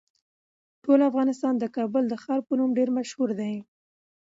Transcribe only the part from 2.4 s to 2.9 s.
په نوم ډیر